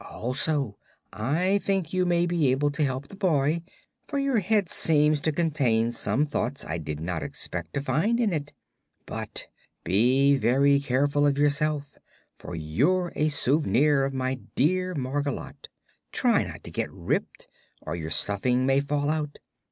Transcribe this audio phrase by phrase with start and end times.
[0.09, 0.79] Also
[1.13, 3.61] I think you may be able to help the boy,
[4.07, 8.33] for your head seems to contain some thoughts I did not expect to find in
[8.33, 8.51] it.
[9.05, 9.45] But
[9.83, 11.99] be very careful of yourself,
[12.35, 15.67] for you're a souvenir of my dear Margolotte.
[16.11, 17.47] Try not to get ripped,
[17.81, 19.37] or your stuffing may fall out.